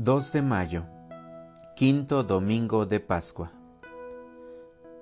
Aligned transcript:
2 0.00 0.30
de 0.30 0.42
mayo, 0.42 0.84
quinto 1.74 2.22
domingo 2.22 2.86
de 2.86 3.00
Pascua. 3.00 3.50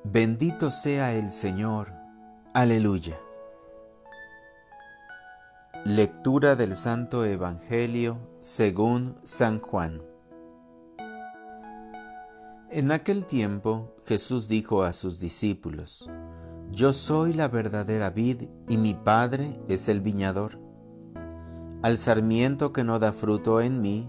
Bendito 0.05 0.71
sea 0.71 1.13
el 1.13 1.31
Señor. 1.31 1.93
Aleluya. 2.55 3.21
Lectura 5.85 6.57
del 6.57 6.77
Santo 6.77 7.27
Evangelio 7.27 8.17
según 8.41 9.17
San 9.23 9.61
Juan. 9.61 10.01
En 12.71 12.91
aquel 12.91 13.27
tiempo 13.27 13.95
Jesús 14.07 14.49
dijo 14.49 14.83
a 14.83 14.95
sus 14.95 15.21
discípulos, 15.21 16.09
Yo 16.71 16.95
soy 16.95 17.35
la 17.35 17.49
verdadera 17.49 18.09
vid 18.09 18.45
y 18.67 18.79
mi 18.79 18.95
Padre 18.95 19.61
es 19.69 19.91
el 19.91 20.01
viñador. 20.01 20.59
Al 21.83 21.99
sarmiento 21.99 22.73
que 22.73 22.83
no 22.83 22.99
da 22.99 23.13
fruto 23.13 23.61
en 23.61 23.83
mí, 23.83 24.09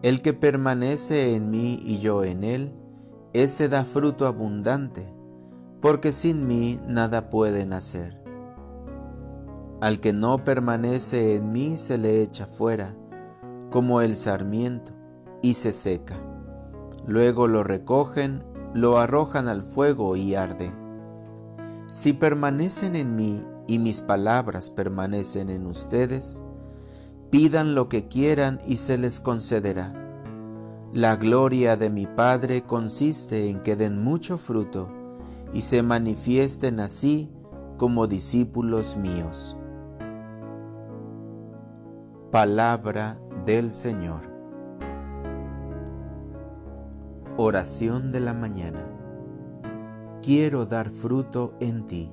El 0.00 0.22
que 0.22 0.32
permanece 0.32 1.34
en 1.34 1.50
mí 1.50 1.80
y 1.84 1.98
yo 1.98 2.22
en 2.22 2.44
él, 2.44 2.72
ese 3.32 3.68
da 3.68 3.84
fruto 3.84 4.26
abundante, 4.26 5.12
porque 5.80 6.12
sin 6.12 6.46
mí 6.46 6.80
nada 6.86 7.30
pueden 7.30 7.72
hacer. 7.72 8.22
Al 9.80 9.98
que 9.98 10.12
no 10.12 10.44
permanece 10.44 11.34
en 11.34 11.50
mí 11.50 11.76
se 11.76 11.98
le 11.98 12.22
echa 12.22 12.46
fuera, 12.46 12.94
como 13.70 14.00
el 14.00 14.16
sarmiento, 14.16 14.92
y 15.42 15.54
se 15.54 15.72
seca. 15.72 16.16
Luego 17.04 17.48
lo 17.48 17.64
recogen, 17.64 18.44
lo 18.74 18.98
arrojan 18.98 19.48
al 19.48 19.62
fuego 19.62 20.14
y 20.14 20.36
arde. 20.36 20.70
Si 21.90 22.12
permanecen 22.12 22.94
en 22.94 23.16
mí 23.16 23.44
y 23.66 23.80
mis 23.80 24.00
palabras 24.00 24.70
permanecen 24.70 25.50
en 25.50 25.66
ustedes, 25.66 26.44
Pidan 27.30 27.74
lo 27.74 27.88
que 27.88 28.08
quieran 28.08 28.60
y 28.66 28.76
se 28.76 28.96
les 28.96 29.20
concederá. 29.20 29.92
La 30.94 31.16
gloria 31.16 31.76
de 31.76 31.90
mi 31.90 32.06
Padre 32.06 32.62
consiste 32.62 33.50
en 33.50 33.60
que 33.60 33.76
den 33.76 34.02
mucho 34.02 34.38
fruto 34.38 34.88
y 35.52 35.60
se 35.60 35.82
manifiesten 35.82 36.80
así 36.80 37.30
como 37.76 38.06
discípulos 38.06 38.96
míos. 38.96 39.58
Palabra 42.30 43.20
del 43.44 43.72
Señor. 43.72 44.22
Oración 47.36 48.10
de 48.10 48.20
la 48.20 48.32
mañana. 48.32 48.84
Quiero 50.22 50.64
dar 50.64 50.88
fruto 50.88 51.54
en 51.60 51.84
ti. 51.84 52.10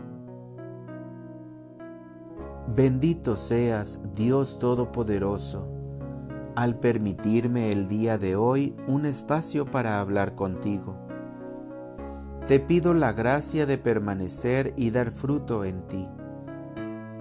Bendito 2.76 3.38
seas, 3.38 4.02
Dios 4.18 4.60
Todopoderoso, 4.60 5.66
al 6.58 6.78
permitirme 6.78 7.72
el 7.72 7.88
día 7.88 8.18
de 8.18 8.36
hoy 8.36 8.76
un 8.86 9.06
espacio 9.06 9.66
para 9.66 10.02
hablar 10.02 10.36
contigo. 10.36 10.98
Te 12.48 12.60
pido 12.60 12.94
la 12.94 13.14
gracia 13.14 13.66
de 13.66 13.78
permanecer 13.78 14.74
y 14.76 14.92
dar 14.92 15.12
fruto 15.12 15.64
en 15.64 15.88
ti, 15.88 16.06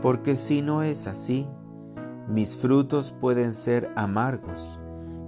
porque 0.02 0.34
si 0.34 0.60
no 0.60 0.82
es 0.82 1.06
así, 1.06 1.46
mis 2.28 2.56
frutos 2.56 3.14
pueden 3.20 3.54
ser 3.54 3.92
amargos 3.94 4.80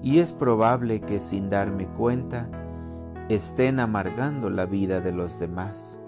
y 0.02 0.18
es 0.18 0.32
probable 0.32 1.02
que 1.02 1.20
sin 1.20 1.50
darme 1.50 1.86
cuenta 1.86 2.50
estén 3.28 3.78
amargando 3.78 4.50
la 4.50 4.66
vida 4.66 5.00
de 5.00 5.12
los 5.12 5.38
demás. 5.38 6.00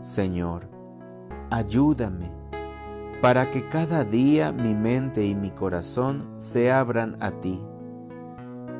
Señor, 0.00 0.68
ayúdame 1.48 2.36
para 3.20 3.50
que 3.50 3.68
cada 3.68 4.04
día 4.04 4.52
mi 4.52 4.76
mente 4.76 5.26
y 5.26 5.34
mi 5.34 5.50
corazón 5.50 6.36
se 6.38 6.70
abran 6.70 7.16
a 7.18 7.32
ti, 7.32 7.60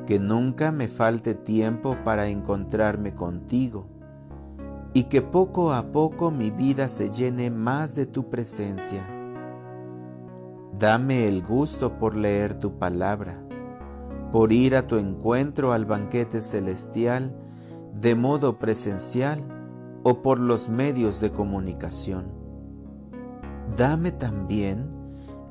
que 0.06 0.20
nunca 0.20 0.70
me 0.70 0.86
falte 0.86 1.34
tiempo 1.34 1.96
para 2.04 2.28
encontrarme 2.28 3.14
contigo 3.14 3.88
y 4.94 5.04
que 5.04 5.22
poco 5.22 5.72
a 5.72 5.90
poco 5.90 6.30
mi 6.30 6.50
vida 6.50 6.88
se 6.88 7.10
llene 7.10 7.50
más 7.50 7.96
de 7.96 8.06
tu 8.06 8.30
presencia. 8.30 9.04
Dame 10.78 11.26
el 11.26 11.42
gusto 11.42 11.98
por 11.98 12.14
leer 12.14 12.54
tu 12.54 12.78
palabra, 12.78 13.42
por 14.30 14.52
ir 14.52 14.76
a 14.76 14.86
tu 14.86 14.98
encuentro 14.98 15.72
al 15.72 15.84
banquete 15.84 16.42
celestial 16.42 17.36
de 17.92 18.14
modo 18.14 18.60
presencial 18.60 19.42
o 20.04 20.22
por 20.22 20.38
los 20.38 20.68
medios 20.68 21.20
de 21.20 21.32
comunicación 21.32 22.47
dame 23.76 24.12
también 24.12 24.88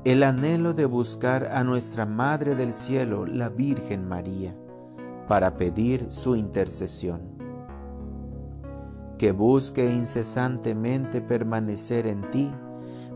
el 0.04 0.22
anhelo 0.22 0.74
de 0.74 0.86
buscar 0.86 1.46
a 1.46 1.64
nuestra 1.64 2.06
Madre 2.06 2.54
del 2.54 2.72
Cielo, 2.72 3.26
la 3.26 3.48
Virgen 3.48 4.06
María, 4.08 4.54
para 5.26 5.56
pedir 5.56 6.06
su 6.10 6.36
intercesión. 6.36 7.20
Que 9.18 9.32
busque 9.32 9.92
incesantemente 9.92 11.20
permanecer 11.20 12.06
en 12.06 12.28
ti, 12.30 12.50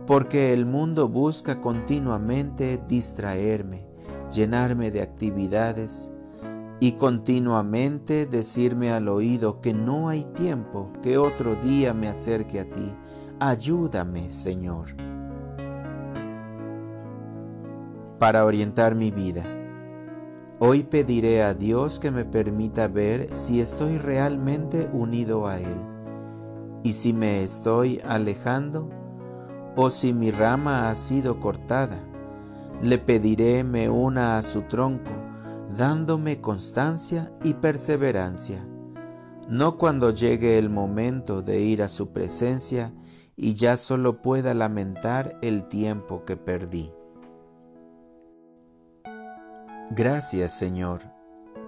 porque 0.06 0.52
el 0.52 0.66
mundo 0.66 1.08
busca 1.08 1.60
continuamente 1.60 2.82
distraerme, 2.88 3.86
llenarme 4.32 4.90
de 4.90 5.00
actividades 5.00 6.10
y 6.80 6.92
continuamente 6.92 8.26
decirme 8.26 8.92
al 8.92 9.08
oído 9.08 9.60
que 9.60 9.72
no 9.72 10.08
hay 10.08 10.24
tiempo, 10.24 10.92
que 11.00 11.16
otro 11.16 11.54
día 11.54 11.94
me 11.94 12.08
acerque 12.08 12.58
a 12.58 12.68
ti 12.68 12.92
Ayúdame, 13.44 14.30
Señor, 14.30 14.94
para 18.20 18.44
orientar 18.44 18.94
mi 18.94 19.10
vida. 19.10 19.42
Hoy 20.60 20.84
pediré 20.84 21.42
a 21.42 21.52
Dios 21.52 21.98
que 21.98 22.12
me 22.12 22.24
permita 22.24 22.86
ver 22.86 23.34
si 23.34 23.60
estoy 23.60 23.98
realmente 23.98 24.88
unido 24.92 25.48
a 25.48 25.58
Él 25.58 25.76
y 26.84 26.92
si 26.92 27.12
me 27.12 27.42
estoy 27.42 28.00
alejando 28.06 28.88
o 29.74 29.90
si 29.90 30.12
mi 30.12 30.30
rama 30.30 30.88
ha 30.88 30.94
sido 30.94 31.40
cortada. 31.40 31.98
Le 32.80 32.98
pediré 32.98 33.64
me 33.64 33.90
una 33.90 34.38
a 34.38 34.42
su 34.42 34.62
tronco, 34.68 35.10
dándome 35.76 36.40
constancia 36.40 37.32
y 37.42 37.54
perseverancia, 37.54 38.64
no 39.48 39.78
cuando 39.78 40.12
llegue 40.12 40.58
el 40.58 40.70
momento 40.70 41.42
de 41.42 41.60
ir 41.60 41.82
a 41.82 41.88
su 41.88 42.12
presencia 42.12 42.92
y 43.36 43.54
ya 43.54 43.76
solo 43.76 44.22
pueda 44.22 44.54
lamentar 44.54 45.38
el 45.42 45.66
tiempo 45.68 46.24
que 46.24 46.36
perdí. 46.36 46.90
Gracias 49.90 50.56
Señor, 50.56 51.02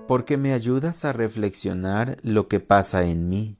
porque 0.08 0.36
me 0.36 0.52
ayudas 0.52 1.04
a 1.04 1.12
reflexionar 1.12 2.18
lo 2.22 2.48
que 2.48 2.60
pasa 2.60 3.04
en 3.04 3.28
mí, 3.28 3.58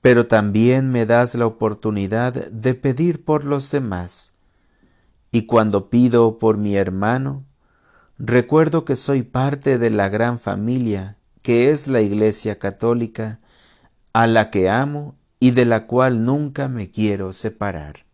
pero 0.00 0.26
también 0.26 0.90
me 0.90 1.06
das 1.06 1.34
la 1.34 1.46
oportunidad 1.46 2.32
de 2.32 2.74
pedir 2.74 3.24
por 3.24 3.44
los 3.44 3.70
demás. 3.70 4.34
Y 5.30 5.46
cuando 5.46 5.90
pido 5.90 6.38
por 6.38 6.56
mi 6.56 6.76
hermano, 6.76 7.44
recuerdo 8.16 8.84
que 8.84 8.96
soy 8.96 9.22
parte 9.22 9.78
de 9.78 9.90
la 9.90 10.08
gran 10.08 10.38
familia 10.38 11.18
que 11.42 11.70
es 11.70 11.88
la 11.88 12.02
Iglesia 12.02 12.58
Católica, 12.58 13.40
a 14.12 14.26
la 14.26 14.50
que 14.50 14.68
amo 14.68 15.16
y 15.40 15.52
de 15.52 15.64
la 15.64 15.86
cual 15.86 16.24
nunca 16.24 16.68
me 16.68 16.90
quiero 16.90 17.32
separar. 17.32 18.06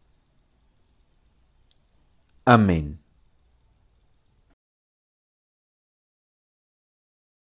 Amén. 2.44 3.03